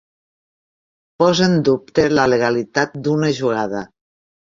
Posa 1.23 1.43
en 1.47 1.53
dubte 1.67 2.05
la 2.19 2.25
legalitat 2.31 2.97
d'una 3.09 3.31
jugada. 3.41 3.83